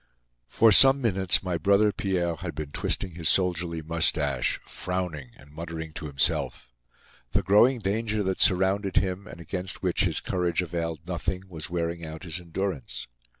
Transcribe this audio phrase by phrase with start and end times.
[0.47, 5.93] For some minutes my brother Pierre had been twisting his soldierly mustache, frowning and muttering
[5.93, 6.71] to himself.
[7.33, 12.03] The growing danger that surrounded him and against which his courage availed nothing, was wearing
[12.03, 13.07] out his endurance.